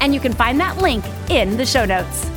[0.00, 2.30] and you can find that link in the show notes.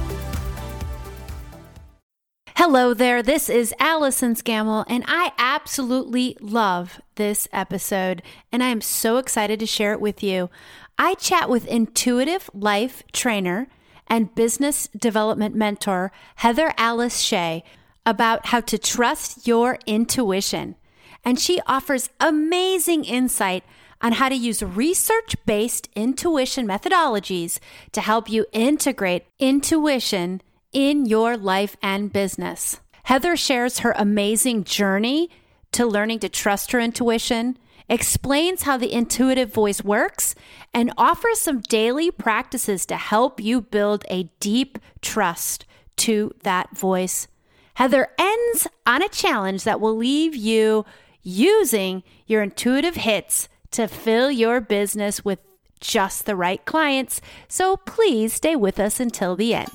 [2.57, 8.21] Hello there, this is Allison Scammell, and I absolutely love this episode,
[8.51, 10.49] and I am so excited to share it with you.
[10.97, 13.67] I chat with intuitive life trainer
[14.07, 17.63] and business development mentor Heather Alice Shea
[18.05, 20.75] about how to trust your intuition.
[21.23, 23.63] And she offers amazing insight
[24.01, 27.59] on how to use research based intuition methodologies
[27.91, 30.41] to help you integrate intuition
[30.73, 32.79] in your life and business.
[33.03, 35.29] Heather shares her amazing journey
[35.71, 37.57] to learning to trust her intuition,
[37.89, 40.35] explains how the intuitive voice works,
[40.73, 45.65] and offers some daily practices to help you build a deep trust
[45.97, 47.27] to that voice.
[47.75, 50.85] Heather ends on a challenge that will leave you
[51.23, 55.39] using your intuitive hits to fill your business with
[55.79, 57.21] just the right clients.
[57.47, 59.71] So please stay with us until the end.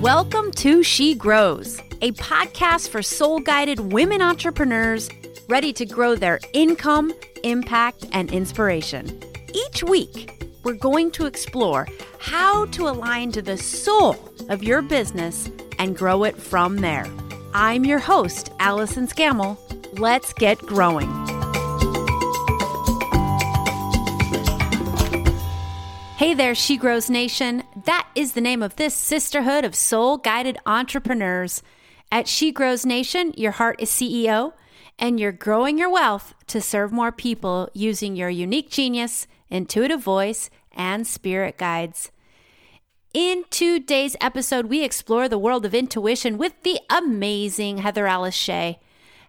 [0.00, 5.08] Welcome to She Grows, a podcast for soul guided women entrepreneurs
[5.48, 7.12] ready to grow their income,
[7.44, 9.22] impact, and inspiration.
[9.54, 11.88] Each week, we're going to explore
[12.18, 14.16] how to align to the soul
[14.48, 17.06] of your business and grow it from there.
[17.54, 19.58] I'm your host, Allison Scammell.
[19.98, 21.41] Let's get growing.
[26.22, 27.64] Hey there, She Grows Nation.
[27.84, 31.64] That is the name of this sisterhood of soul guided entrepreneurs.
[32.12, 34.52] At She Grows Nation, your heart is CEO,
[35.00, 40.48] and you're growing your wealth to serve more people using your unique genius, intuitive voice,
[40.70, 42.12] and spirit guides.
[43.12, 48.78] In today's episode, we explore the world of intuition with the amazing Heather Alice Shea.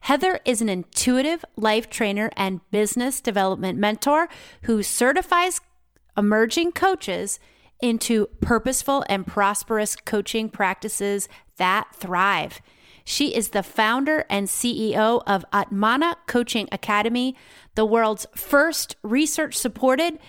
[0.01, 4.29] Heather is an intuitive life trainer and business development mentor
[4.66, 5.59] who certifies
[6.18, 7.40] emerging coaches
[7.81, 12.62] into purposeful and prosperous coaching practices that thrive.
[13.03, 17.35] She is the founder and CEO of Atmana Coaching Academy,
[17.75, 20.19] the world's first research supported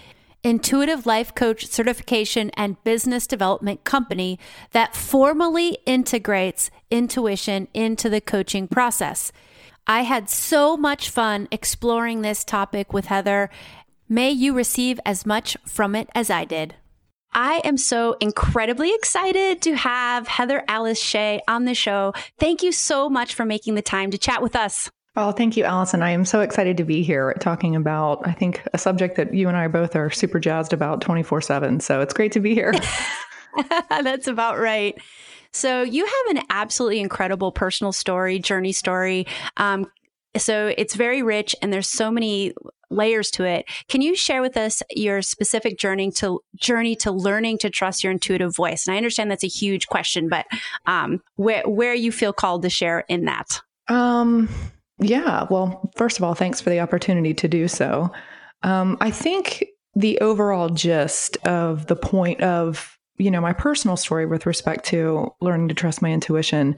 [0.43, 4.39] intuitive life coach certification and business development company
[4.73, 9.33] that formally integrates intuition into the coaching process.
[9.87, 13.51] I had so much fun exploring this topic with Heather,
[14.09, 16.75] May you receive as much from it as I did.
[17.33, 22.13] I am so incredibly excited to have Heather Alice Shea on the show.
[22.39, 24.91] Thank you so much for making the time to chat with us.
[25.17, 26.03] Well, thank you, Allison.
[26.03, 29.49] I am so excited to be here talking about, I think, a subject that you
[29.49, 31.81] and I both are super jazzed about 24 7.
[31.81, 32.75] So it's great to be here.
[33.89, 34.97] That's about right.
[35.53, 39.29] So, you have an absolutely incredible personal story, journey story.
[39.57, 39.87] Um,
[40.37, 42.55] so it's very rich and there's so many
[42.91, 43.67] layers to it.
[43.89, 48.13] Can you share with us your specific journey to journey to learning to trust your
[48.13, 48.87] intuitive voice?
[48.87, 50.47] And I understand that's a huge question, but
[50.87, 53.61] um, where where you feel called to share in that?
[53.89, 54.49] Um,
[54.99, 55.47] yeah.
[55.51, 58.11] Well, first of all, thanks for the opportunity to do so.
[58.63, 64.27] Um, I think the overall gist of the point of you know my personal story
[64.27, 66.77] with respect to learning to trust my intuition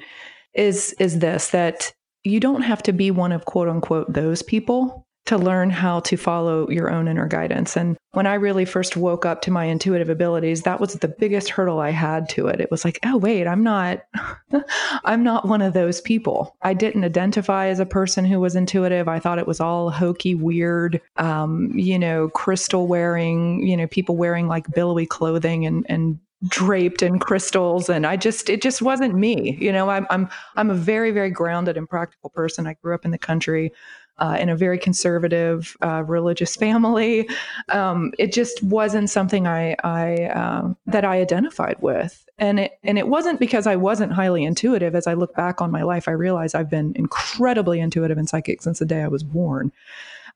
[0.55, 1.93] is is this that
[2.25, 6.17] you don't have to be one of quote unquote those people to learn how to
[6.17, 7.77] follow your own inner guidance.
[7.77, 11.51] And when I really first woke up to my intuitive abilities, that was the biggest
[11.51, 12.61] hurdle I had to it.
[12.61, 14.05] It was like, oh wait, I'm not
[15.05, 16.57] I'm not one of those people.
[16.63, 19.09] I didn't identify as a person who was intuitive.
[19.09, 24.17] I thought it was all hokey, weird, um, you know, crystal wearing, you know, people
[24.17, 26.19] wearing like billowy clothing and and
[26.49, 30.71] draped in crystals and i just it just wasn't me you know i'm i'm i'm
[30.71, 33.73] a very very grounded and practical person i grew up in the country
[34.19, 37.29] uh, in a very conservative uh, religious family.
[37.69, 42.99] Um, it just wasn't something I, I uh, that I identified with, and it and
[42.99, 44.95] it wasn't because I wasn't highly intuitive.
[44.95, 48.63] As I look back on my life, I realize I've been incredibly intuitive and psychic
[48.63, 49.73] since the day I was born.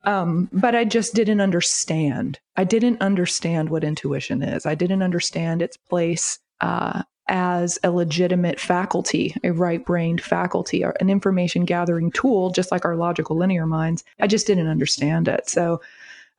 [0.03, 2.39] Um, but I just didn't understand.
[2.57, 4.65] I didn't understand what intuition is.
[4.65, 10.93] I didn't understand its place uh, as a legitimate faculty, a right brained faculty, or
[10.99, 14.03] an information gathering tool, just like our logical linear minds.
[14.19, 15.49] I just didn't understand it.
[15.49, 15.81] So,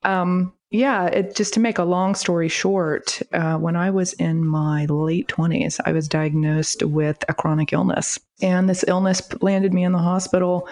[0.04, 4.44] um, yeah, it, just to make a long story short, uh, when I was in
[4.46, 8.18] my late 20s, I was diagnosed with a chronic illness.
[8.42, 10.68] And this illness landed me in the hospital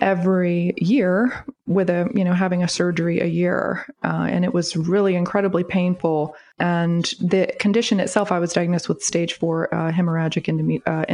[0.00, 4.76] every year with a you know having a surgery a year uh, and it was
[4.76, 6.34] really incredibly painful.
[6.58, 11.04] And the condition itself i was diagnosed with stage four uh, hemorrhagic endome- uh,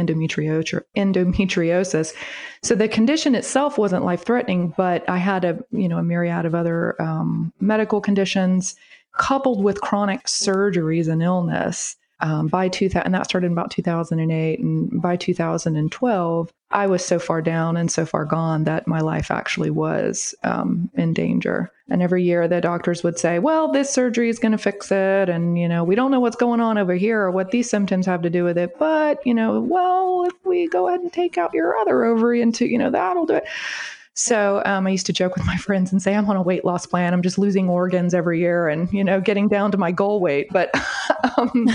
[0.95, 2.13] endometriosis,
[2.63, 6.45] so the condition itself wasn't life threatening but i had a you know a myriad
[6.45, 8.75] of other um, medical conditions
[9.17, 14.59] coupled with chronic surgeries and illness um, by 2000 and that started in about 2008
[14.59, 19.31] and by 2012 i was so far down and so far gone that my life
[19.31, 21.71] actually was um, in danger.
[21.89, 25.27] And every year the doctors would say well this surgery is going to fix it
[25.27, 28.05] and you know we don't know what's going on over here or what these symptoms
[28.05, 31.37] have to do with it but you know well if we go ahead and take
[31.37, 33.45] out your other ovary and to you know that'll do it
[34.13, 36.65] so um, I used to joke with my friends and say, I'm on a weight
[36.65, 37.13] loss plan.
[37.13, 40.47] I'm just losing organs every year and, you know, getting down to my goal weight.
[40.51, 40.71] But
[41.37, 41.67] um,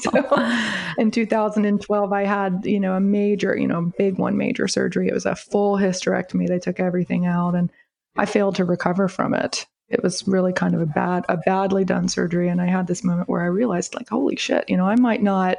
[0.00, 0.62] so
[0.98, 5.08] in 2012, I had, you know, a major, you know, big one major surgery.
[5.08, 6.48] It was a full hysterectomy.
[6.48, 7.70] They took everything out and
[8.16, 9.66] I failed to recover from it.
[9.88, 12.48] It was really kind of a bad, a badly done surgery.
[12.48, 15.22] And I had this moment where I realized, like, holy shit, you know, I might
[15.22, 15.58] not,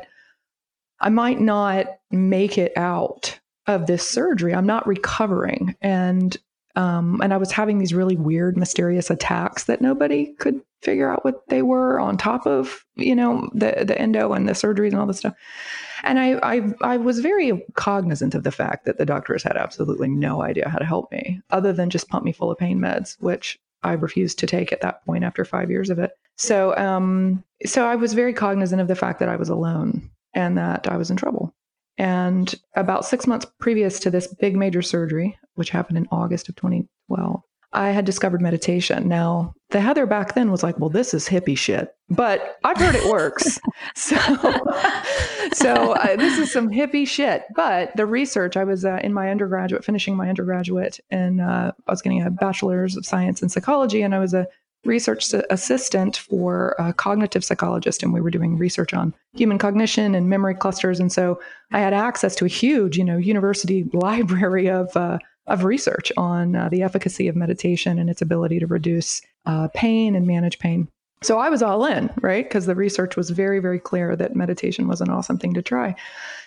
[0.99, 4.53] I might not make it out of this surgery.
[4.53, 5.75] I'm not recovering.
[5.81, 6.35] And
[6.75, 11.23] um, and I was having these really weird, mysterious attacks that nobody could figure out
[11.23, 14.99] what they were on top of, you know, the the endo and the surgeries and
[14.99, 15.35] all this stuff.
[16.01, 20.09] And I, I I was very cognizant of the fact that the doctors had absolutely
[20.09, 23.17] no idea how to help me, other than just pump me full of pain meds,
[23.19, 26.11] which I refused to take at that point after five years of it.
[26.37, 30.57] So um, so I was very cognizant of the fact that I was alone and
[30.57, 31.53] that I was in trouble.
[31.97, 36.55] And about six months previous to this big major surgery, which happened in August of
[36.55, 37.41] 2012,
[37.73, 39.07] I had discovered meditation.
[39.07, 42.93] Now, the Heather back then was like, well, this is hippie shit, but I've heard
[42.93, 43.59] it works.
[43.95, 44.15] so,
[45.53, 47.43] so uh, this is some hippie shit.
[47.55, 51.91] But the research, I was uh, in my undergraduate, finishing my undergraduate, and uh, I
[51.91, 54.47] was getting a bachelor's of science in psychology, and I was a
[54.85, 60.29] research assistant for a cognitive psychologist, and we were doing research on human cognition and
[60.29, 60.99] memory clusters.
[60.99, 61.39] And so
[61.71, 66.55] I had access to a huge, you know, university library of uh, of research on
[66.55, 70.87] uh, the efficacy of meditation and its ability to reduce uh, pain and manage pain.
[71.23, 72.43] So I was all in, right?
[72.43, 75.95] Because the research was very, very clear that meditation was an awesome thing to try.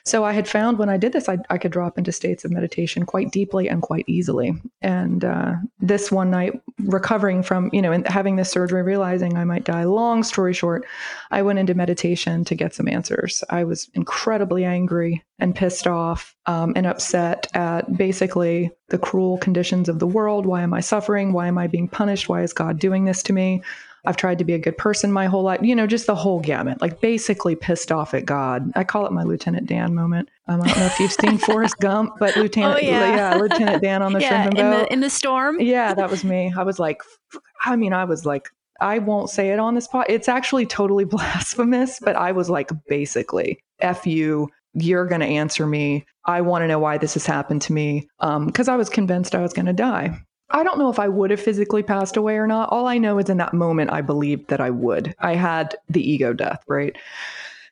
[0.04, 2.52] So I had found when I did this, I, I could drop into states of
[2.52, 4.54] meditation quite deeply and quite easily.
[4.80, 9.64] And uh, this one night, recovering from, you know, having this surgery, realizing I might
[9.64, 10.86] die, long story short,
[11.32, 13.42] I went into meditation to get some answers.
[13.50, 19.88] I was incredibly angry and pissed off um, and upset at basically the cruel conditions
[19.88, 20.46] of the world.
[20.46, 21.32] Why am I suffering?
[21.32, 22.28] Why am I being punished?
[22.28, 23.62] Why is God doing this to me?
[24.06, 26.40] I've tried to be a good person my whole life, you know, just the whole
[26.40, 28.70] gamut, like basically pissed off at God.
[28.74, 30.28] I call it my Lieutenant Dan moment.
[30.48, 33.16] Um, I don't know if you've seen Forrest Gump, but Lieutenant, oh, yeah.
[33.16, 33.34] yeah.
[33.36, 35.60] Lieutenant Dan on the yeah, shrimp in the, in the storm.
[35.60, 36.52] Yeah, that was me.
[36.56, 37.02] I was like,
[37.64, 38.48] I mean, I was like,
[38.80, 40.06] I won't say it on this spot.
[40.08, 44.48] It's actually totally blasphemous, but I was like, basically, F you.
[44.78, 46.04] You're going to answer me.
[46.26, 49.34] I want to know why this has happened to me because um, I was convinced
[49.34, 50.20] I was going to die.
[50.50, 52.70] I don't know if I would have physically passed away or not.
[52.70, 55.14] All I know is in that moment, I believed that I would.
[55.18, 56.96] I had the ego death, right?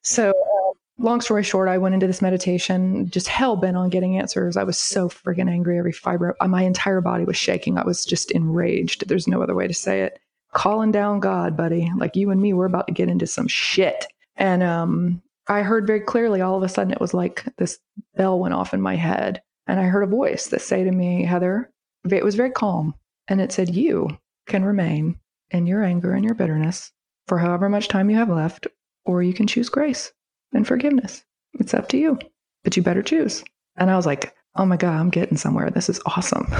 [0.02, 4.18] So, uh, long story short, I went into this meditation just hell bent on getting
[4.18, 4.56] answers.
[4.56, 5.78] I was so friggin' angry.
[5.78, 7.78] Every fiber, my entire body was shaking.
[7.78, 9.08] I was just enraged.
[9.08, 10.18] There's no other way to say it.
[10.52, 11.90] Calling down God, buddy.
[11.96, 14.06] Like you and me, we're about to get into some shit.
[14.36, 17.78] And um, I heard very clearly all of a sudden it was like this
[18.16, 19.42] bell went off in my head.
[19.66, 21.70] And I heard a voice that say to me, Heather,
[22.12, 22.94] it was very calm.
[23.28, 25.18] And it said, You can remain
[25.50, 26.92] in your anger and your bitterness
[27.26, 28.66] for however much time you have left,
[29.04, 30.12] or you can choose grace
[30.52, 31.24] and forgiveness.
[31.54, 32.18] It's up to you,
[32.62, 33.44] but you better choose.
[33.76, 35.70] And I was like, Oh my God, I'm getting somewhere.
[35.70, 36.46] This is awesome.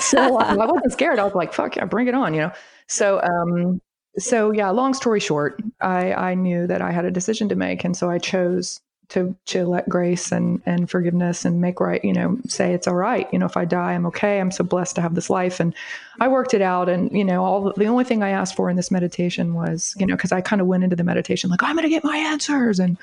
[0.00, 1.18] so uh, I wasn't scared.
[1.18, 2.52] I was like, fuck yeah, bring it on, you know?
[2.88, 3.80] So, um,
[4.18, 7.84] so yeah, long story short, I, I knew that I had a decision to make.
[7.84, 12.12] And so I chose to to let grace and and forgiveness and make right you
[12.12, 13.28] know say it's all right.
[13.32, 14.40] You know if i die i'm okay.
[14.40, 15.60] I'm so blessed to have this life.
[15.60, 15.74] And
[16.20, 16.88] i worked it out.
[16.88, 20.06] And you know all the only thing i asked for in this meditation was you
[20.06, 22.04] know because i kind of went into the meditation like oh, i'm going to get
[22.04, 22.78] my answers.
[22.78, 22.96] And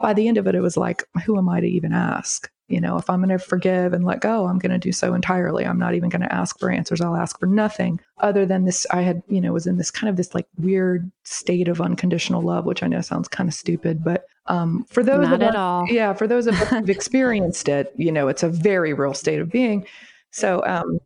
[0.00, 2.80] by the end of it it was like who am i to even ask you
[2.80, 5.64] know if i'm going to forgive and let go i'm going to do so entirely
[5.66, 8.86] i'm not even going to ask for answers i'll ask for nothing other than this
[8.90, 12.42] i had you know was in this kind of this like weird state of unconditional
[12.42, 15.56] love which i know sounds kind of stupid but um, for those not of at
[15.56, 19.14] all yeah for those of us who've experienced it you know it's a very real
[19.14, 19.86] state of being
[20.30, 20.98] so um,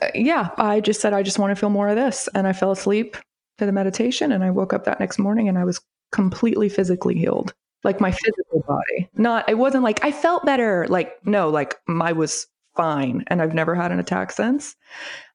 [0.00, 2.28] uh, yeah, I just said, I just want to feel more of this.
[2.34, 3.16] And I fell asleep
[3.58, 4.32] to the meditation.
[4.32, 5.80] And I woke up that next morning and I was
[6.12, 7.52] completely physically healed,
[7.84, 9.08] like my physical body.
[9.14, 10.86] Not, it wasn't like I felt better.
[10.88, 12.46] Like, no, like I was
[12.78, 13.24] fine.
[13.26, 14.76] And I've never had an attack since.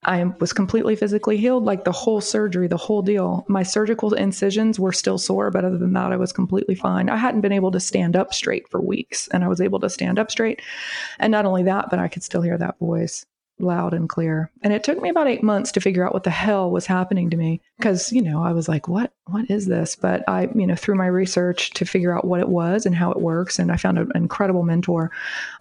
[0.04, 3.44] I was completely physically healed, like the whole surgery, the whole deal.
[3.48, 7.10] My surgical incisions were still sore, but other than that, I was completely fine.
[7.10, 9.90] I hadn't been able to stand up straight for weeks, and I was able to
[9.90, 10.62] stand up straight.
[11.18, 13.26] And not only that, but I could still hear that voice
[13.58, 14.50] loud and clear.
[14.62, 17.30] And it took me about 8 months to figure out what the hell was happening
[17.30, 19.96] to me because, you know, I was like, what what is this?
[19.96, 23.10] But I, you know, through my research to figure out what it was and how
[23.10, 25.10] it works and I found an incredible mentor.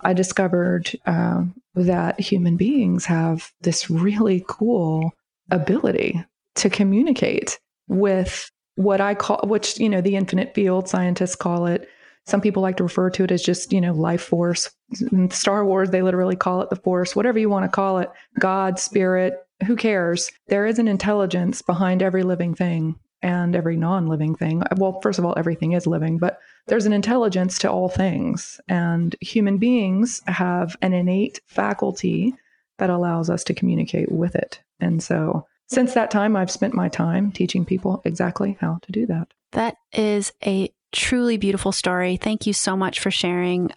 [0.01, 1.43] I discovered uh,
[1.75, 5.13] that human beings have this really cool
[5.51, 6.23] ability
[6.55, 11.87] to communicate with what I call which, you know, the infinite field scientists call it
[12.25, 14.71] some people like to refer to it as just, you know, life force.
[15.11, 18.09] In Star Wars, they literally call it the force, whatever you want to call it,
[18.39, 20.31] God, spirit, who cares?
[20.47, 24.63] There is an intelligence behind every living thing and every non living thing.
[24.77, 28.59] Well, first of all, everything is living, but there's an intelligence to all things.
[28.67, 32.35] And human beings have an innate faculty
[32.77, 34.61] that allows us to communicate with it.
[34.79, 39.05] And so since that time, I've spent my time teaching people exactly how to do
[39.07, 39.29] that.
[39.51, 42.17] That is a truly beautiful story.
[42.17, 43.71] Thank you so much for sharing.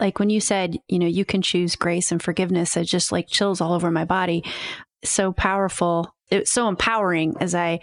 [0.00, 3.28] Like when you said, you know, you can choose grace and forgiveness, it just like
[3.28, 4.44] chills all over my body.
[5.04, 6.14] So powerful.
[6.30, 7.80] It's so empowering as I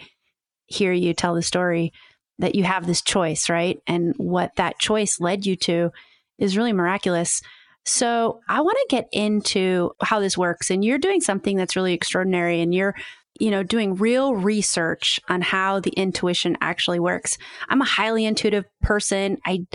[0.66, 1.92] hear you tell the story
[2.38, 3.78] that you have this choice, right?
[3.86, 5.92] And what that choice led you to
[6.38, 7.42] is really miraculous.
[7.84, 10.70] So I want to get into how this works.
[10.70, 12.94] And you're doing something that's really extraordinary and you're
[13.40, 17.38] you know, doing real research on how the intuition actually works.
[17.68, 19.38] I'm a highly intuitive person.
[19.46, 19.66] I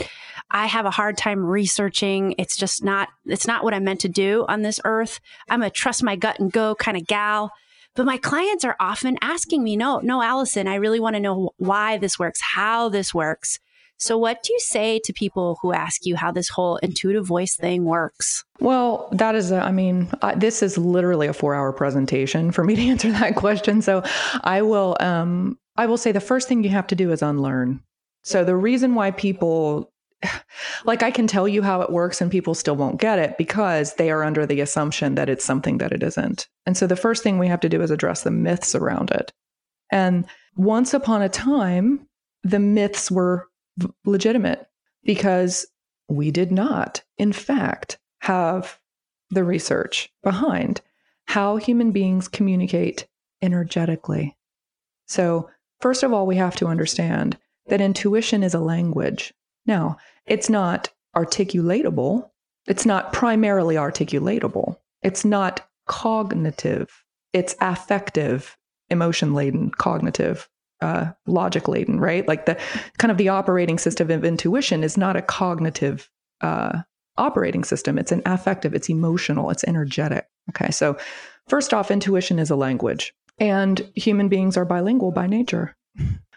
[0.51, 2.35] I have a hard time researching.
[2.37, 5.19] It's just not it's not what I'm meant to do on this earth.
[5.49, 7.51] I'm a trust my gut and go kind of gal.
[7.95, 11.51] But my clients are often asking me, "No, no, Allison, I really want to know
[11.57, 13.59] why this works, how this works."
[13.97, 17.55] So, what do you say to people who ask you how this whole intuitive voice
[17.55, 18.43] thing works?
[18.59, 22.75] Well, that is, a, I mean, this is literally a four hour presentation for me
[22.75, 23.81] to answer that question.
[23.81, 24.03] So,
[24.43, 27.81] I will, um, I will say the first thing you have to do is unlearn.
[28.23, 29.91] So, the reason why people
[30.85, 33.95] like I can tell you how it works and people still won't get it because
[33.95, 36.47] they are under the assumption that it's something that it isn't.
[36.65, 39.31] And so the first thing we have to do is address the myths around it.
[39.91, 40.25] And
[40.55, 42.07] once upon a time,
[42.43, 43.47] the myths were
[44.05, 44.67] legitimate
[45.03, 45.65] because
[46.07, 48.79] we did not, in fact, have
[49.29, 50.81] the research behind
[51.27, 53.07] how human beings communicate
[53.41, 54.37] energetically.
[55.07, 55.49] So,
[55.81, 59.33] first of all, we have to understand that intuition is a language.
[59.65, 62.29] Now, it's not articulatable,
[62.67, 67.03] it's not primarily articulatable, it's not cognitive,
[67.33, 68.57] it's affective,
[68.89, 70.47] emotion laden, cognitive
[70.85, 72.27] uh, logic laden, right?
[72.27, 72.57] Like the
[72.99, 76.09] kind of the operating system of intuition is not a cognitive
[76.41, 76.81] uh,
[77.17, 77.97] operating system.
[77.97, 80.27] It's an affective, it's emotional, it's energetic.
[80.51, 80.69] Okay.
[80.69, 80.95] So,
[81.47, 85.75] first off, intuition is a language, and human beings are bilingual by nature.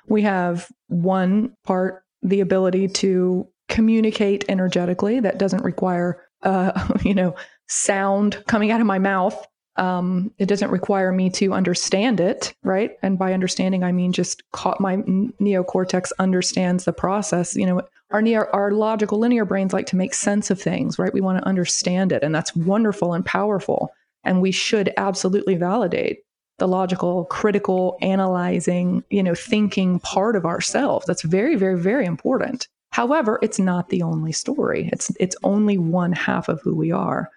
[0.06, 7.34] We have one part, the ability to communicate energetically that doesn't require, uh, you know,
[7.68, 9.46] sound coming out of my mouth
[9.78, 12.96] um, it doesn't require me to understand it, right?
[13.02, 14.42] And by understanding, I mean just
[14.80, 17.56] my neocortex understands the process.
[17.56, 21.14] You know, our our logical linear brains like to make sense of things, right?
[21.14, 23.90] We want to understand it, and that's wonderful and powerful.
[24.24, 26.18] And we should absolutely validate
[26.58, 31.06] the logical, critical, analyzing, you know, thinking part of ourselves.
[31.06, 32.66] That's very, very, very important.
[32.90, 34.88] However, it's not the only story.
[34.92, 37.30] It's it's only one half of who we are.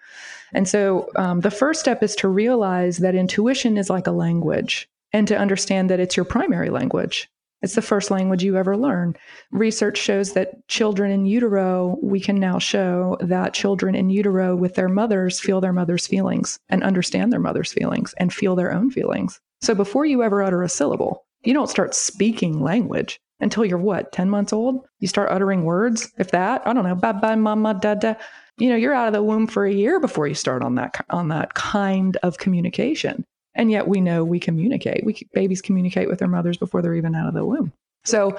[0.52, 4.88] And so um, the first step is to realize that intuition is like a language
[5.12, 7.28] and to understand that it's your primary language.
[7.62, 9.14] It's the first language you ever learn.
[9.52, 14.74] Research shows that children in utero, we can now show that children in utero with
[14.74, 18.90] their mothers feel their mother's feelings and understand their mother's feelings and feel their own
[18.90, 19.40] feelings.
[19.60, 24.10] So before you ever utter a syllable, you don't start speaking language until you're what,
[24.12, 24.84] 10 months old?
[24.98, 28.16] You start uttering words, if that, I don't know, bye bye, mama, dada
[28.62, 31.04] you know you're out of the womb for a year before you start on that
[31.10, 33.24] on that kind of communication.
[33.54, 35.04] And yet we know we communicate.
[35.04, 37.72] We babies communicate with their mothers before they're even out of the womb.
[38.04, 38.38] So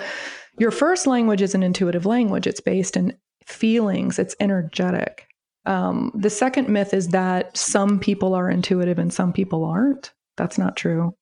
[0.58, 2.48] your first language is an intuitive language.
[2.48, 4.18] It's based in feelings.
[4.18, 5.28] It's energetic.
[5.66, 10.14] Um, the second myth is that some people are intuitive and some people aren't.
[10.38, 11.16] That's not true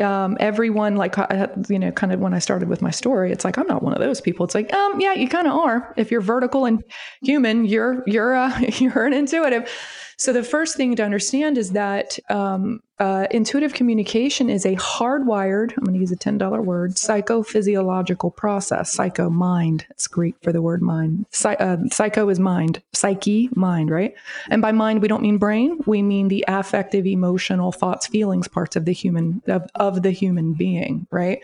[0.00, 1.16] um, everyone like
[1.68, 3.92] you know kind of when i started with my story it's like i'm not one
[3.92, 4.44] of those people.
[4.44, 5.94] It's like um yeah you kind of are.
[5.96, 6.82] If you're vertical and
[7.22, 9.70] human you're you're uh, you're an intuitive
[10.24, 15.76] So the first thing to understand is that um, uh, intuitive communication is a hardwired,
[15.76, 18.90] I'm going to use a $10 word, psychophysiological process.
[18.90, 19.84] Psycho, mind.
[19.90, 21.26] It's Greek for the word mind.
[21.30, 22.80] Psy- uh, psycho is mind.
[22.94, 24.14] Psyche, mind, right?
[24.48, 25.80] And by mind, we don't mean brain.
[25.84, 30.54] We mean the affective, emotional, thoughts, feelings parts of the human, of, of the human
[30.54, 31.42] being, right?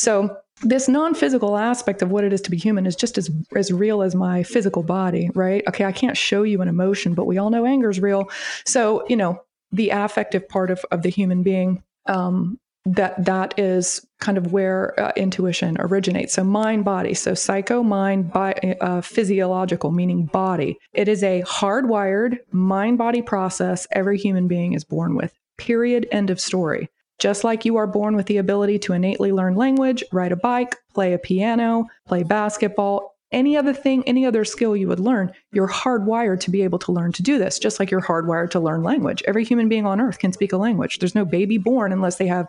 [0.00, 3.70] So this non-physical aspect of what it is to be human is just as as
[3.70, 5.62] real as my physical body right?
[5.68, 8.30] Okay i can't show you an emotion but we all know anger is real.
[8.64, 9.42] So you know
[9.72, 14.98] the affective part of, of the human being um, that that is kind of where
[14.98, 16.32] uh, intuition originates.
[16.32, 17.12] So mind body.
[17.12, 20.78] So psycho mind by uh, physiological meaning body.
[20.94, 25.38] It is a hardwired mind body process every human being is born with.
[25.58, 26.08] Period.
[26.10, 26.88] End of story
[27.20, 30.76] just like you are born with the ability to innately learn language, ride a bike,
[30.94, 35.68] play a piano, play basketball, any other thing, any other skill you would learn, you're
[35.68, 38.82] hardwired to be able to learn to do this, just like you're hardwired to learn
[38.82, 39.22] language.
[39.26, 40.98] Every human being on earth can speak a language.
[40.98, 42.48] There's no baby born unless they have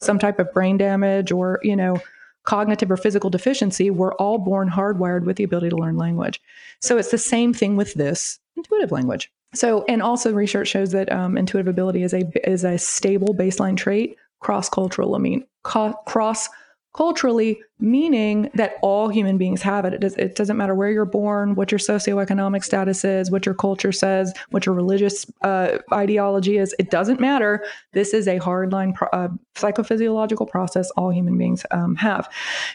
[0.00, 2.00] some type of brain damage or, you know,
[2.44, 3.90] cognitive or physical deficiency.
[3.90, 6.40] We're all born hardwired with the ability to learn language.
[6.80, 9.30] So it's the same thing with this intuitive language.
[9.54, 13.76] So, and also research shows that um, intuitive ability is a is a stable baseline
[13.76, 15.14] trait, cross cultural.
[15.14, 16.48] I mean, co- cross
[16.94, 19.94] culturally, meaning that all human beings have it.
[19.94, 23.54] It, does, it doesn't matter where you're born, what your socioeconomic status is, what your
[23.54, 26.74] culture says, what your religious uh, ideology is.
[26.78, 27.64] It doesn't matter.
[27.92, 32.28] This is a hardline pro- uh, psychophysiological process all human beings um, have.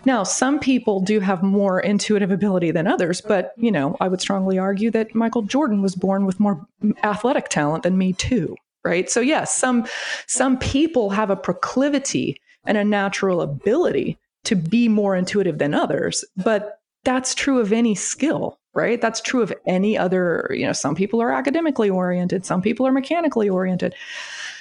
[0.03, 4.21] Now, some people do have more intuitive ability than others, but you know, I would
[4.21, 6.67] strongly argue that Michael Jordan was born with more
[7.03, 8.55] athletic talent than me too.
[8.83, 9.09] Right.
[9.09, 9.85] So yes, some
[10.27, 16.23] some people have a proclivity and a natural ability to be more intuitive than others.
[16.37, 19.01] But that's true of any skill, right?
[19.01, 22.91] That's true of any other, you know, some people are academically oriented, some people are
[22.91, 23.95] mechanically oriented.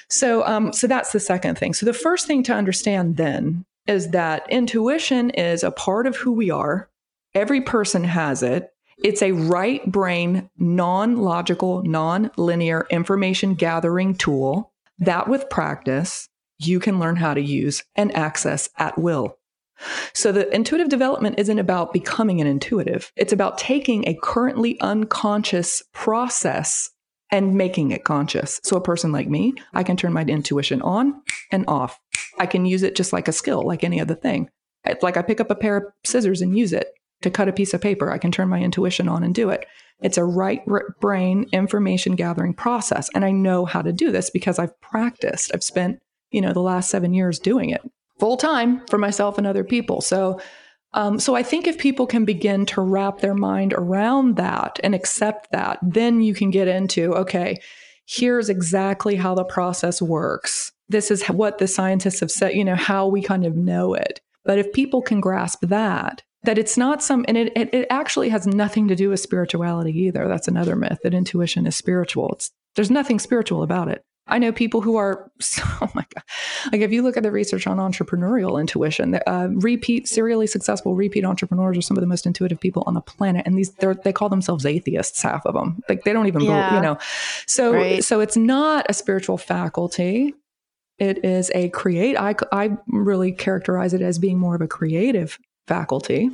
[0.09, 1.73] So, um, so that's the second thing.
[1.73, 6.31] So the first thing to understand then is that intuition is a part of who
[6.31, 6.89] we are.
[7.33, 8.73] Every person has it.
[9.03, 16.79] It's a right brain, non logical, non linear information gathering tool that with practice you
[16.79, 19.37] can learn how to use and access at will.
[20.13, 23.11] So the intuitive development isn't about becoming an intuitive.
[23.15, 26.89] It's about taking a currently unconscious process
[27.31, 28.59] and making it conscious.
[28.63, 31.99] So a person like me, I can turn my intuition on and off.
[32.39, 34.49] I can use it just like a skill, like any other thing.
[34.85, 36.87] It's like I pick up a pair of scissors and use it
[37.21, 38.11] to cut a piece of paper.
[38.11, 39.65] I can turn my intuition on and do it.
[39.99, 40.61] It's a right
[41.01, 43.09] brain information gathering process.
[43.13, 45.51] And I know how to do this because I've practiced.
[45.53, 45.99] I've spent
[46.31, 47.81] you know, the last seven years doing it
[48.19, 50.01] full time for myself and other people.
[50.01, 50.39] So,
[50.93, 54.95] um, so I think if people can begin to wrap their mind around that and
[54.95, 57.57] accept that, then you can get into okay,
[58.05, 60.71] here's exactly how the process works.
[60.89, 64.21] This is what the scientists have said, you know, how we kind of know it.
[64.45, 68.29] But if people can grasp that, that it's not some, and it, it, it actually
[68.29, 70.29] has nothing to do with spirituality either.
[70.29, 72.31] That's another myth that intuition is spiritual.
[72.31, 74.05] It's, there's nothing spiritual about it.
[74.27, 75.29] I know people who are,
[75.81, 76.23] oh my God.
[76.71, 81.25] Like if you look at the research on entrepreneurial intuition, uh, repeat, serially successful repeat
[81.25, 83.45] entrepreneurs are some of the most intuitive people on the planet.
[83.45, 85.81] And these, they call themselves atheists, half of them.
[85.89, 86.69] Like they don't even, yeah.
[86.69, 86.97] believe, you know.
[87.45, 88.03] So, right.
[88.03, 90.33] so it's not a spiritual faculty.
[90.99, 92.17] It is a create.
[92.17, 95.37] I, I really characterize it as being more of a creative
[95.67, 96.31] faculty.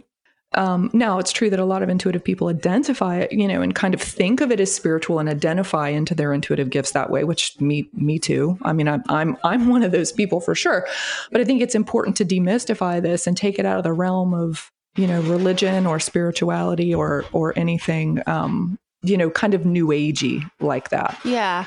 [0.56, 3.74] Um, now, it's true that a lot of intuitive people identify it, you know, and
[3.74, 7.24] kind of think of it as spiritual and identify into their intuitive gifts that way.
[7.24, 8.58] Which me, me too.
[8.62, 10.88] I mean, I'm I'm I'm one of those people for sure.
[11.32, 14.34] But I think it's important to demystify this and take it out of the realm
[14.34, 19.88] of you know religion or spirituality or or anything, um, you know, kind of new
[19.88, 21.20] agey like that.
[21.24, 21.66] Yeah,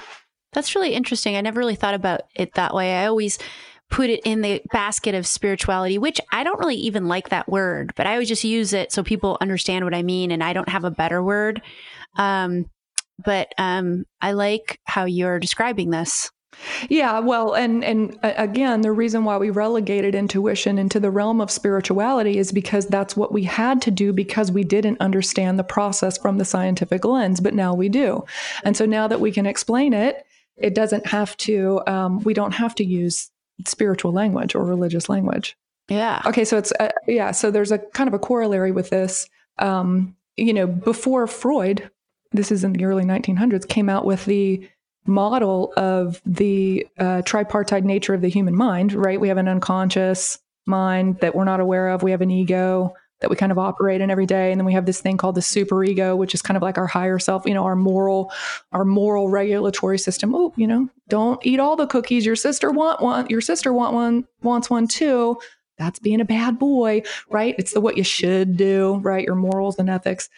[0.52, 1.36] that's really interesting.
[1.36, 2.94] I never really thought about it that way.
[2.94, 3.38] I always
[3.90, 7.92] put it in the basket of spirituality, which I don't really even like that word,
[7.96, 10.68] but I always just use it so people understand what I mean and I don't
[10.68, 11.62] have a better word.
[12.16, 12.66] Um,
[13.24, 16.30] but um, I like how you're describing this.
[16.88, 21.40] Yeah, well, and and uh, again, the reason why we relegated intuition into the realm
[21.40, 25.64] of spirituality is because that's what we had to do because we didn't understand the
[25.64, 28.24] process from the scientific lens, but now we do.
[28.64, 30.24] And so now that we can explain it,
[30.56, 31.82] it doesn't have to.
[31.86, 33.30] Um, we don't have to use
[33.64, 35.56] spiritual language or religious language.
[35.88, 36.20] Yeah.
[36.26, 36.44] Okay.
[36.44, 37.30] So it's, uh, yeah.
[37.30, 39.28] So there's a kind of a corollary with this.
[39.58, 41.90] Um, you know, before Freud,
[42.32, 44.68] this is in the early 1900s, came out with the
[45.06, 49.20] model of the uh, tripartite nature of the human mind, right?
[49.20, 53.30] We have an unconscious mind that we're not aware of, we have an ego, that
[53.30, 54.50] we kind of operate in every day.
[54.50, 56.78] And then we have this thing called the super ego which is kind of like
[56.78, 58.32] our higher self you know our moral
[58.72, 60.34] our moral regulatory system.
[60.34, 62.26] Oh you know don't eat all the cookies.
[62.26, 65.38] Your sister want one your sister want one wants one too.
[65.78, 67.54] That's being a bad boy right?
[67.58, 69.24] It's the what you should do right?
[69.24, 70.28] Your morals and ethics.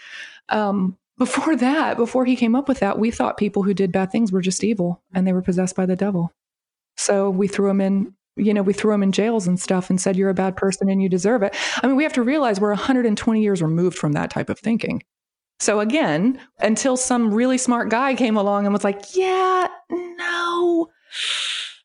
[0.48, 4.12] Um, before that before he came up with that we thought people who did bad
[4.12, 6.32] things were just evil and they were possessed by the devil.
[6.96, 10.00] So we threw him in you know, we threw them in jails and stuff and
[10.00, 11.54] said, you're a bad person and you deserve it.
[11.82, 15.02] I mean, we have to realize we're 120 years removed from that type of thinking.
[15.60, 20.88] So again, until some really smart guy came along and was like, yeah, no,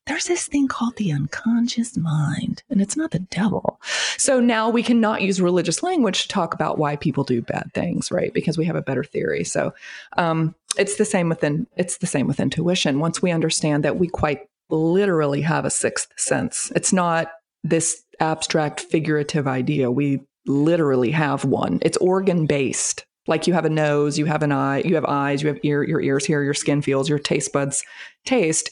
[0.06, 3.80] there's this thing called the unconscious mind, and it's not the devil.
[4.18, 8.12] So now we cannot use religious language to talk about why people do bad things,
[8.12, 8.34] right?
[8.34, 9.44] Because we have a better theory.
[9.46, 9.74] So
[10.18, 13.00] um, it's the same within it's the same with intuition.
[13.00, 14.42] Once we understand that we quite
[14.74, 16.72] literally have a sixth sense.
[16.76, 17.32] It's not
[17.64, 19.92] this abstract figurative idea.
[19.92, 21.80] We literally have one.
[21.82, 23.06] It's organ based.
[23.28, 25.84] Like you have a nose, you have an eye, you have eyes, you have ear,
[25.84, 27.84] your ears hear, your skin feels, your taste buds
[28.26, 28.70] taste.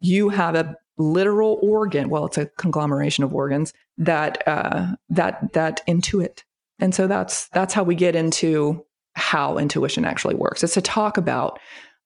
[0.00, 2.10] You have a literal organ.
[2.10, 6.42] Well, it's a conglomeration of organs that uh, that that intuit.
[6.78, 10.62] And so that's that's how we get into how intuition actually works.
[10.62, 11.58] It's to talk about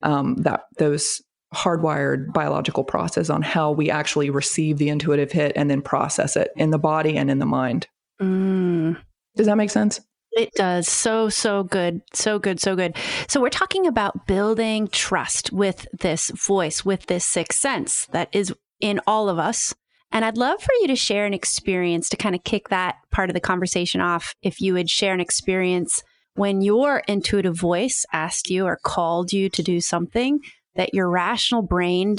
[0.03, 1.21] um, that those
[1.55, 6.51] hardwired biological process on how we actually receive the intuitive hit and then process it
[6.57, 7.87] in the body and in the mind.
[8.21, 9.01] Mm.
[9.37, 10.01] Does that make sense?
[10.33, 10.89] It does.
[10.89, 12.03] So, so good.
[12.13, 12.61] So good.
[12.61, 12.97] So good.
[13.29, 18.55] So, we're talking about building trust with this voice, with this sixth sense that is
[18.81, 19.75] in all of us.
[20.13, 23.31] And I'd love for you to share an experience to kind of kick that part
[23.31, 24.35] of the conversation off.
[24.43, 26.03] If you would share an experience
[26.35, 30.41] when your intuitive voice asked you or called you to do something
[30.79, 32.17] that your rational brain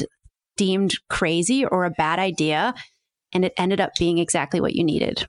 [0.56, 2.76] deemed crazy or a bad idea,
[3.34, 5.28] and it ended up being exactly what you needed?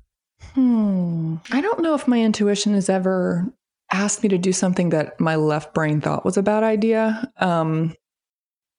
[0.54, 1.36] Hmm.
[1.50, 3.46] I don't know if my intuition has ever
[3.92, 7.30] asked me to do something that my left brain thought was a bad idea.
[7.38, 7.94] Um,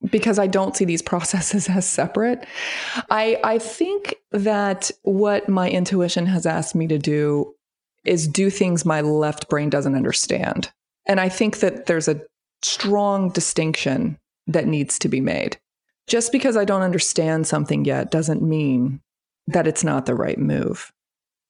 [0.10, 2.46] because I don't see these processes as separate.
[3.10, 7.54] I I think that what my intuition has asked me to do
[8.04, 10.72] is do things my left brain doesn't understand.
[11.06, 12.22] And I think that there's a
[12.64, 14.18] strong distinction
[14.52, 15.58] that needs to be made.
[16.08, 19.02] Just because I don't understand something yet doesn't mean
[19.48, 20.92] that it's not the right move.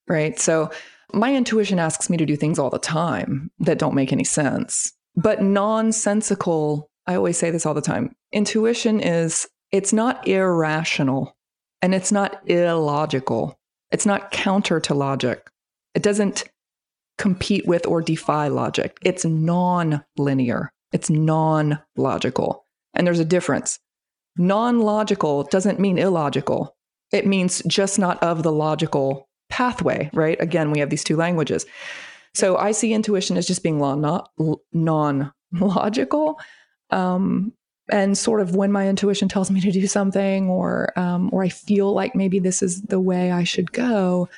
[0.07, 0.39] Right.
[0.39, 0.71] So
[1.13, 4.93] my intuition asks me to do things all the time that don't make any sense.
[5.15, 11.35] But nonsensical, I always say this all the time intuition is, it's not irrational
[11.81, 13.57] and it's not illogical.
[13.91, 15.49] It's not counter to logic.
[15.95, 16.45] It doesn't
[17.17, 18.97] compete with or defy logic.
[19.03, 22.60] It's non linear, it's non logical.
[22.93, 23.79] And there's a difference.
[24.37, 26.75] Non logical doesn't mean illogical,
[27.11, 30.41] it means just not of the logical pathway, right?
[30.41, 31.65] Again, we have these two languages.
[32.33, 36.39] So I see intuition as just being non logical.
[36.89, 37.53] Um,
[37.89, 41.49] and sort of when my intuition tells me to do something or um, or I
[41.49, 44.29] feel like maybe this is the way I should go,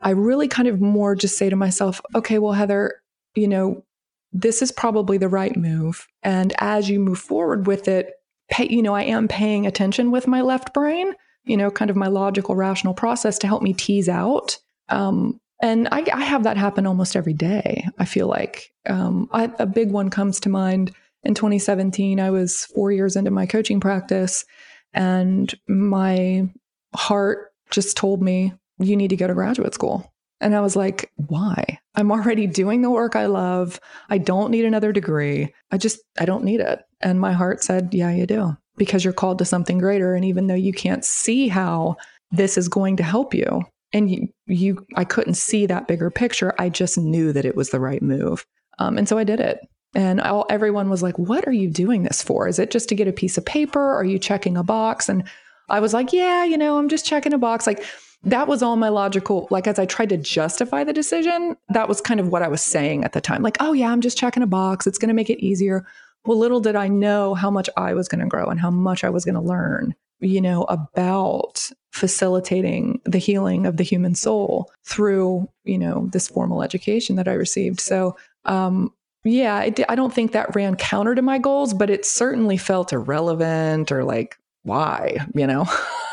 [0.00, 3.02] I really kind of more just say to myself, okay, well, Heather,
[3.34, 3.84] you know,
[4.32, 6.06] this is probably the right move.
[6.22, 8.14] And as you move forward with it,
[8.50, 11.14] pay, you know, I am paying attention with my left brain,
[11.44, 14.58] you know, kind of my logical, rational process to help me tease out.
[14.88, 17.86] Um, and I, I, have that happen almost every day.
[17.98, 20.92] I feel like um, I, a big one comes to mind
[21.22, 22.18] in 2017.
[22.18, 24.44] I was four years into my coaching practice,
[24.92, 26.48] and my
[26.94, 30.11] heart just told me, you need to go to graduate school.
[30.42, 31.78] And I was like, why?
[31.94, 33.80] I'm already doing the work I love.
[34.10, 35.54] I don't need another degree.
[35.70, 36.80] I just, I don't need it.
[37.00, 40.14] And my heart said, yeah, you do, because you're called to something greater.
[40.14, 41.96] And even though you can't see how
[42.30, 46.54] this is going to help you, and you, you I couldn't see that bigger picture,
[46.58, 48.44] I just knew that it was the right move.
[48.78, 49.60] Um, and so I did it.
[49.94, 52.48] And all, everyone was like, what are you doing this for?
[52.48, 53.94] Is it just to get a piece of paper?
[53.94, 55.08] Are you checking a box?
[55.10, 55.28] And
[55.68, 57.66] I was like, yeah, you know, I'm just checking a box.
[57.66, 57.84] Like,
[58.24, 62.00] that was all my logical like as i tried to justify the decision that was
[62.00, 63.42] kind of what i was saying at the time.
[63.42, 64.86] Like oh yeah i'm just checking a box.
[64.86, 65.84] It's going to make it easier.
[66.24, 69.04] Well little did i know how much i was going to grow and how much
[69.04, 74.70] i was going to learn you know about facilitating the healing of the human soul
[74.84, 77.80] through you know this formal education that i received.
[77.80, 78.92] So um
[79.24, 83.92] yeah I, don't think that ran counter to my goals but it certainly felt irrelevant
[83.92, 85.66] or like why you know?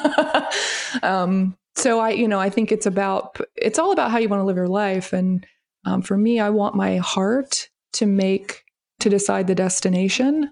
[1.04, 4.42] Um so I, you know, I think it's about it's all about how you want
[4.42, 5.14] to live your life.
[5.14, 5.46] And
[5.86, 8.64] um, for me, I want my heart to make
[9.00, 10.52] to decide the destination,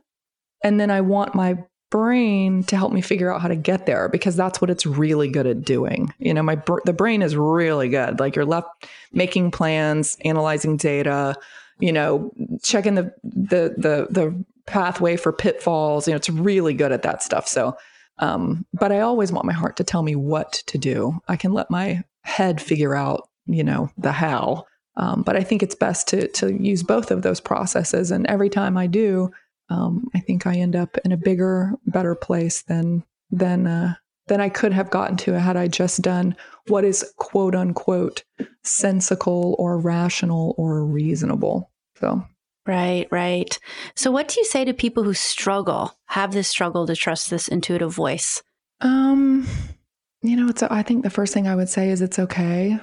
[0.64, 1.58] and then I want my
[1.90, 5.30] brain to help me figure out how to get there because that's what it's really
[5.30, 6.14] good at doing.
[6.20, 8.20] You know, my br- the brain is really good.
[8.20, 11.36] Like you're left making plans, analyzing data,
[11.80, 12.32] you know,
[12.64, 16.08] checking the the the the pathway for pitfalls.
[16.08, 17.48] You know, it's really good at that stuff.
[17.48, 17.78] So,
[18.20, 21.20] um, but I always want my heart to tell me what to do.
[21.28, 24.66] I can let my head figure out, you know, the how.
[24.96, 28.10] Um, but I think it's best to to use both of those processes.
[28.12, 29.32] And every time I do,
[29.70, 33.94] um, I think I end up in a bigger, better place than than uh,
[34.28, 36.36] than I could have gotten to had I just done
[36.68, 38.24] what is quote unquote
[38.64, 41.72] sensical or rational or reasonable.
[42.00, 42.26] So
[42.68, 43.58] Right, right.
[43.96, 47.48] So what do you say to people who struggle, have this struggle to trust this
[47.48, 48.44] intuitive voice?
[48.82, 49.48] Um,
[50.22, 52.78] you know, it's I think the first thing I would say is it's okay.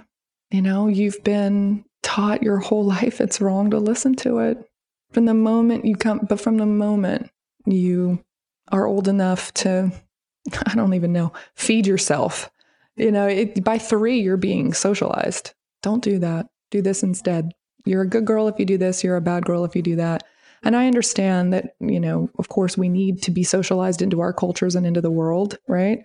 [0.51, 4.59] You know, you've been taught your whole life it's wrong to listen to it.
[5.13, 7.31] From the moment you come but from the moment
[7.67, 8.25] you
[8.73, 9.93] are old enough to
[10.67, 12.51] I don't even know, feed yourself.
[12.97, 15.53] You know, it, by 3 you're being socialized.
[15.83, 16.47] Don't do that.
[16.71, 17.53] Do this instead.
[17.85, 19.97] You're a good girl if you do this, you're a bad girl if you do
[19.97, 20.25] that.
[20.63, 24.33] And I understand that, you know, of course, we need to be socialized into our
[24.33, 25.99] cultures and into the world, right?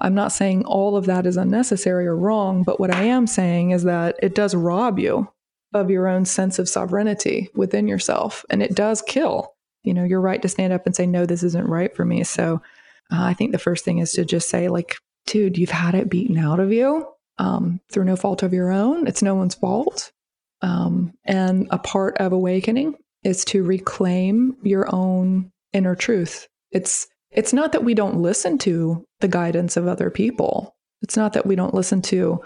[0.00, 3.70] I'm not saying all of that is unnecessary or wrong, but what I am saying
[3.70, 5.28] is that it does rob you
[5.72, 8.44] of your own sense of sovereignty within yourself.
[8.50, 11.42] And it does kill, you know, your right to stand up and say, no, this
[11.42, 12.24] isn't right for me.
[12.24, 12.60] So
[13.12, 16.10] uh, I think the first thing is to just say, like, dude, you've had it
[16.10, 17.06] beaten out of you
[17.38, 19.06] um, through no fault of your own.
[19.06, 20.12] It's no one's fault.
[20.64, 26.48] Um, and a part of awakening is to reclaim your own inner truth.
[26.72, 30.74] It's it's not that we don't listen to the guidance of other people.
[31.02, 32.40] It's not that we don't listen to,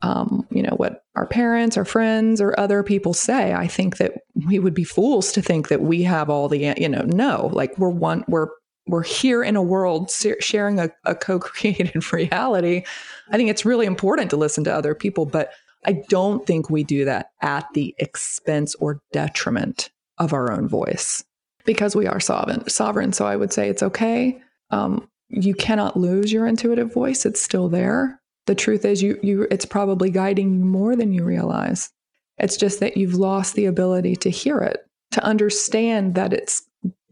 [0.00, 3.52] um, you know, what our parents, our friends, or other people say.
[3.52, 4.12] I think that
[4.46, 7.50] we would be fools to think that we have all the, you know, no.
[7.52, 8.48] Like we're one, we're
[8.86, 12.84] we're here in a world sharing a, a co-created reality.
[13.30, 15.52] I think it's really important to listen to other people, but
[15.84, 21.24] I don't think we do that at the expense or detriment of our own voice
[21.64, 22.68] because we are sovereign.
[22.68, 23.12] Sovereign.
[23.12, 24.40] So I would say it's okay.
[24.70, 27.24] Um, you cannot lose your intuitive voice.
[27.24, 28.20] It's still there.
[28.46, 31.90] The truth is, you you it's probably guiding you more than you realize.
[32.38, 36.62] It's just that you've lost the ability to hear it, to understand that it's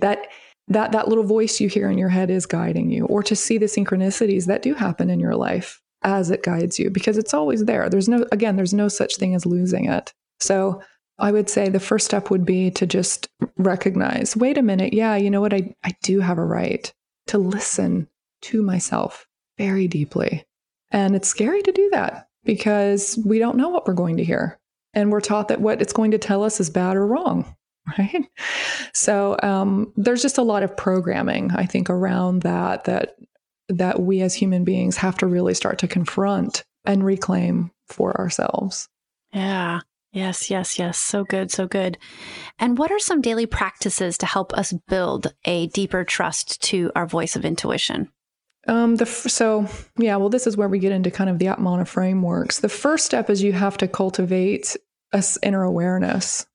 [0.00, 0.26] that
[0.68, 3.56] that that little voice you hear in your head is guiding you, or to see
[3.56, 7.64] the synchronicities that do happen in your life as it guides you because it's always
[7.64, 7.88] there.
[7.88, 10.12] There's no, again, there's no such thing as losing it.
[10.40, 10.80] So
[11.18, 15.16] I would say the first step would be to just recognize wait a minute, yeah,
[15.16, 15.54] you know what?
[15.54, 16.92] I, I do have a right
[17.28, 18.08] to listen
[18.42, 19.26] to myself
[19.58, 20.44] very deeply.
[20.90, 24.58] And it's scary to do that because we don't know what we're going to hear.
[24.94, 27.54] And we're taught that what it's going to tell us is bad or wrong.
[27.98, 28.28] Right.
[28.92, 33.16] So um, there's just a lot of programming, I think, around that that
[33.68, 38.88] that we as human beings have to really start to confront and reclaim for ourselves.
[39.32, 39.80] Yeah.
[40.12, 40.98] Yes, yes, yes.
[40.98, 41.98] So good, so good.
[42.58, 47.06] And what are some daily practices to help us build a deeper trust to our
[47.06, 48.10] voice of intuition?
[48.66, 49.66] Um, the so
[49.98, 52.60] yeah, well, this is where we get into kind of the Atmana frameworks.
[52.60, 54.76] The first step is you have to cultivate
[55.12, 56.46] a inner awareness.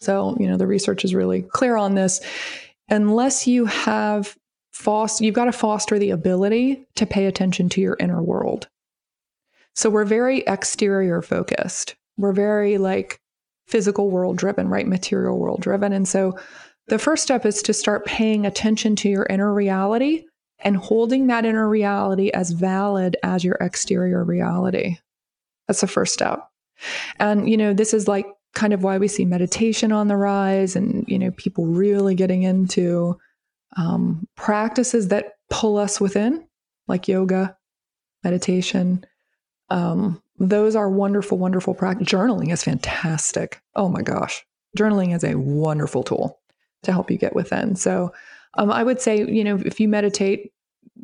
[0.00, 2.20] So you know the research is really clear on this.
[2.88, 4.36] Unless you have
[4.72, 8.68] foster you've got to foster the ability to pay attention to your inner world.
[9.74, 11.96] So we're very exterior focused.
[12.16, 13.20] We're very like
[13.66, 14.86] physical world driven, right?
[14.86, 15.92] Material world driven.
[15.92, 16.38] And so
[16.88, 20.24] the first step is to start paying attention to your inner reality
[20.58, 24.96] and holding that inner reality as valid as your exterior reality.
[25.68, 26.46] That's the first step.
[27.18, 30.74] And, you know, this is like kind of why we see meditation on the rise
[30.74, 33.16] and, you know, people really getting into
[33.76, 36.46] um, practices that pull us within,
[36.88, 37.56] like yoga,
[38.24, 39.04] meditation.
[39.68, 42.08] Um, those are wonderful, wonderful practice.
[42.08, 43.60] Journaling is fantastic.
[43.76, 44.44] Oh my gosh.
[44.76, 46.40] Journaling is a wonderful tool
[46.82, 47.76] to help you get within.
[47.76, 48.12] So
[48.54, 50.52] um, I would say, you know, if you meditate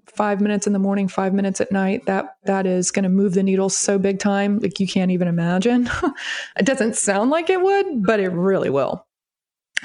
[0.07, 3.35] five minutes in the morning, five minutes at night, that that is going to move
[3.35, 5.88] the needle so big time, like you can't even imagine.
[6.57, 9.07] it doesn't sound like it would, but it really will.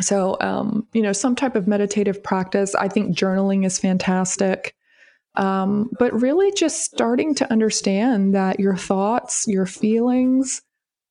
[0.01, 2.75] So, um, you know, some type of meditative practice.
[2.75, 4.75] I think journaling is fantastic.
[5.35, 10.61] Um, but really just starting to understand that your thoughts, your feelings,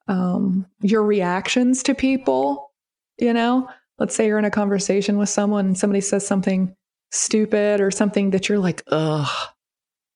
[0.09, 2.73] um, your reactions to people,
[3.19, 6.75] you know, let's say you're in a conversation with someone and somebody says something
[7.13, 9.29] stupid or something that you're like, ugh,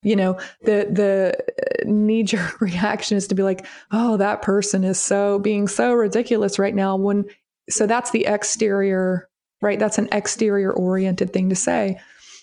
[0.02, 5.00] you know, the the knee jerk reaction is to be like, oh, that person is
[5.00, 6.96] so being so ridiculous right now.
[6.96, 7.24] When
[7.68, 9.29] so that's the exterior,
[9.62, 9.79] right?
[9.79, 11.98] That's an exterior oriented thing to say.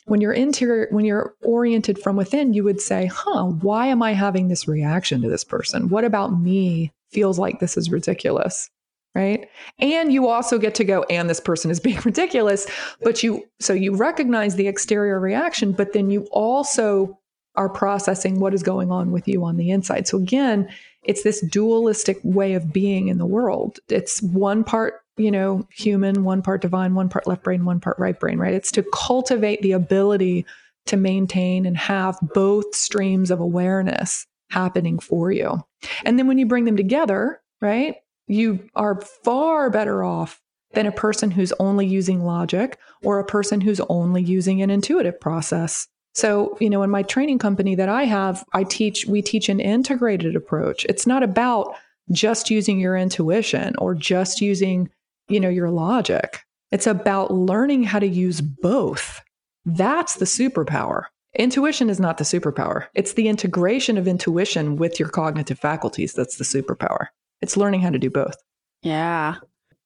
[0.06, 4.14] when you're interior, when you're oriented from within, you would say, huh, why am I
[4.14, 5.90] having this reaction to this person?
[5.90, 8.70] What about me feels like this is ridiculous?
[9.14, 9.50] Right.
[9.78, 12.66] And you also get to go, and this person is being ridiculous.
[13.02, 17.20] But you, so you recognize the exterior reaction, but then you also
[17.56, 20.08] are processing what is going on with you on the inside.
[20.08, 20.70] So again,
[21.04, 23.80] it's this dualistic way of being in the world.
[23.90, 27.97] It's one part you know, human, one part divine, one part left brain, one part
[28.00, 28.54] right brain, right?
[28.54, 30.45] It's to cultivate the ability
[30.88, 35.63] to maintain and have both streams of awareness happening for you.
[36.06, 37.95] And then when you bring them together, right,
[38.28, 40.41] you are far better off
[40.74, 45.19] than a person who's only using logic or a person who's only using an intuitive
[45.19, 45.88] process.
[46.13, 49.60] So, you know, in my training company that I have, I teach, we teach an
[49.60, 50.86] integrated approach.
[50.86, 51.76] It's not about
[52.12, 54.89] just using your intuition or just using
[55.32, 56.41] you know, your logic.
[56.72, 59.22] It's about learning how to use both.
[59.65, 61.04] That's the superpower.
[61.38, 62.88] Intuition is not the superpower.
[62.94, 67.08] It's the integration of intuition with your cognitive faculties that's the superpower.
[67.41, 68.36] It's learning how to do both.
[68.82, 69.36] Yeah.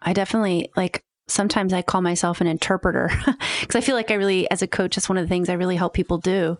[0.01, 3.09] I definitely like sometimes I call myself an interpreter
[3.61, 5.53] because I feel like I really, as a coach, that's one of the things I
[5.53, 6.57] really help people do.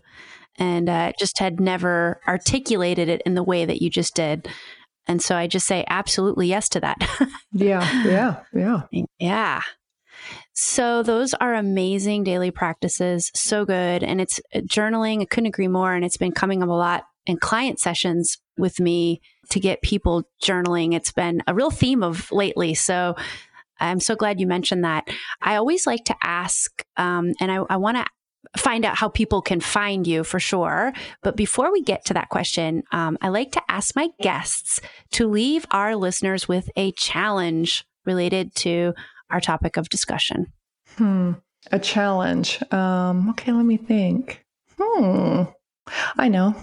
[0.57, 4.47] And uh, just had never articulated it in the way that you just did.
[5.07, 6.97] And so I just say absolutely yes to that.
[7.51, 9.03] yeah, yeah, yeah.
[9.19, 9.61] Yeah.
[10.53, 13.31] So those are amazing daily practices.
[13.35, 14.03] So good.
[14.03, 15.21] And it's uh, journaling.
[15.21, 15.93] I couldn't agree more.
[15.93, 20.23] And it's been coming up a lot in client sessions with me to get people
[20.43, 20.93] journaling.
[20.93, 22.73] It's been a real theme of lately.
[22.73, 23.15] So
[23.79, 25.07] I'm so glad you mentioned that.
[25.41, 28.05] I always like to ask, um, and I, I want to
[28.57, 30.93] find out how people can find you for sure.
[31.21, 35.27] But before we get to that question, um, I like to ask my guests to
[35.27, 38.93] leave our listeners with a challenge related to
[39.29, 40.47] our topic of discussion.
[40.97, 41.33] Hmm.
[41.71, 42.61] A challenge.
[42.71, 44.45] Um, okay, let me think.
[44.79, 45.43] Hmm.
[46.17, 46.55] I know.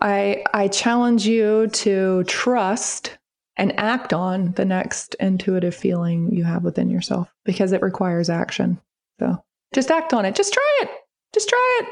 [0.00, 3.18] I I challenge you to trust
[3.56, 8.80] and act on the next intuitive feeling you have within yourself because it requires action.
[9.18, 9.36] So
[9.74, 10.34] just act on it.
[10.34, 10.90] Just try it.
[11.32, 11.88] Just try it.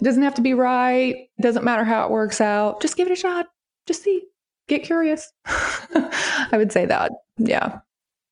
[0.00, 1.14] It doesn't have to be right.
[1.38, 2.80] It doesn't matter how it works out.
[2.80, 3.46] Just give it a shot.
[3.86, 4.22] Just see.
[4.68, 5.32] Get curious.
[5.46, 7.12] I would say that.
[7.38, 7.80] Yeah.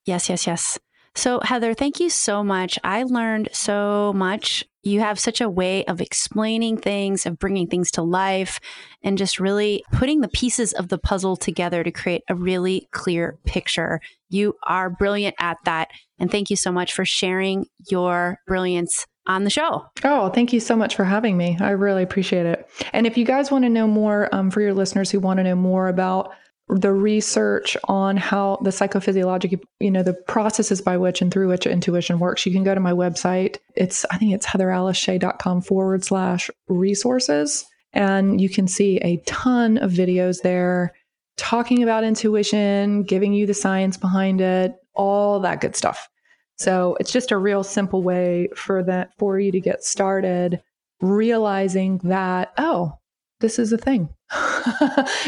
[0.04, 0.78] Yes, yes, yes.
[1.16, 2.78] So, Heather, thank you so much.
[2.82, 4.64] I learned so much.
[4.82, 8.58] You have such a way of explaining things, of bringing things to life,
[9.02, 13.38] and just really putting the pieces of the puzzle together to create a really clear
[13.44, 14.00] picture.
[14.28, 15.88] You are brilliant at that.
[16.18, 19.86] And thank you so much for sharing your brilliance on the show.
[20.04, 21.56] Oh, thank you so much for having me.
[21.60, 22.68] I really appreciate it.
[22.92, 25.44] And if you guys want to know more, um, for your listeners who want to
[25.44, 26.32] know more about
[26.68, 31.66] the research on how the psychophysiologic, you know, the processes by which and through which
[31.66, 33.58] intuition works, you can go to my website.
[33.76, 37.66] It's, I think it's heatheraliceshea.com forward slash resources.
[37.92, 40.94] And you can see a ton of videos there
[41.36, 46.08] talking about intuition, giving you the science behind it, all that good stuff.
[46.56, 50.62] So it's just a real simple way for that for you to get started
[51.00, 52.98] realizing that oh
[53.40, 54.08] this is a thing.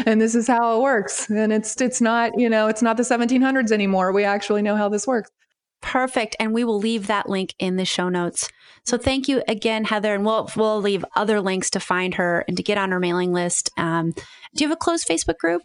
[0.05, 1.29] And this is how it works.
[1.29, 4.11] And it's it's not you know it's not the 1700s anymore.
[4.11, 5.29] We actually know how this works.
[5.81, 6.35] Perfect.
[6.39, 8.49] And we will leave that link in the show notes.
[8.85, 10.15] So thank you again heather.
[10.15, 13.31] And we'll we'll leave other links to find her and to get on her mailing
[13.31, 13.69] list.
[13.77, 15.61] Um, do you have a closed facebook group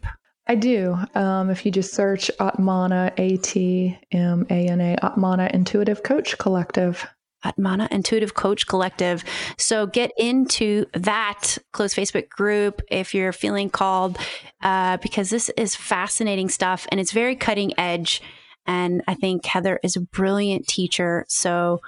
[0.47, 0.97] I do.
[1.15, 6.37] Um, if you just search Atmana, A T M A N A, Atmana Intuitive Coach
[6.39, 7.07] Collective.
[7.45, 9.25] Atmana Intuitive Coach Collective.
[9.59, 14.19] So get into that closed Facebook group if you're feeling called,
[14.63, 18.23] uh, because this is fascinating stuff and it's very cutting edge.
[18.67, 21.25] And I think Heather is a brilliant teacher.
[21.29, 21.81] So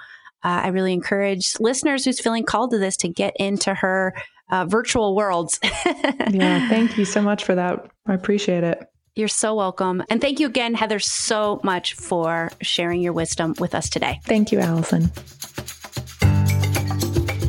[0.43, 4.13] uh, I really encourage listeners who's feeling called to this to get into her
[4.49, 5.59] uh, virtual worlds.
[5.63, 7.89] yeah, thank you so much for that.
[8.05, 8.79] I appreciate it.
[9.15, 10.03] You're so welcome.
[10.09, 14.19] And thank you again, Heather, so much for sharing your wisdom with us today.
[14.25, 15.11] Thank you, Allison.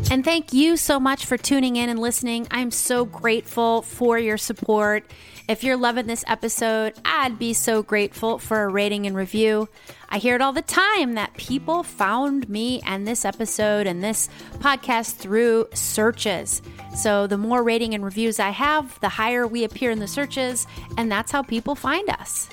[0.08, 2.46] And thank you so much for tuning in and listening.
[2.52, 5.04] I'm so grateful for your support.
[5.48, 9.68] If you're loving this episode, I'd be so grateful for a rating and review.
[10.08, 14.28] I hear it all the time that people found me and this episode and this
[14.58, 16.62] podcast through searches.
[16.96, 20.66] So the more rating and reviews I have, the higher we appear in the searches,
[20.98, 22.48] and that's how people find us.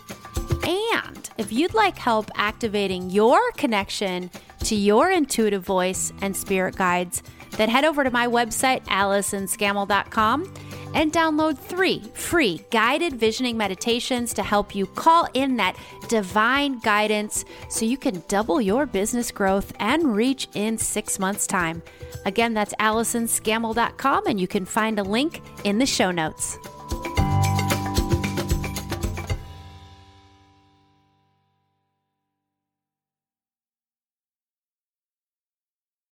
[0.63, 4.29] And if you'd like help activating your connection
[4.65, 7.23] to your intuitive voice and spirit guides,
[7.57, 10.53] then head over to my website, AllisonScammell.com
[10.93, 15.75] and download three free guided visioning meditations to help you call in that
[16.07, 21.81] divine guidance so you can double your business growth and reach in six months' time.
[22.25, 26.57] Again, that's AllisonScammell.com, and you can find a link in the show notes.